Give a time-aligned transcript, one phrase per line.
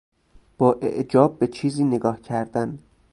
[0.57, 2.79] با اعجاب به چیزی نگاه کردن